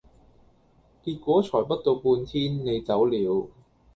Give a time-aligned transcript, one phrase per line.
[1.03, 3.51] 結果才不到半天，你走了。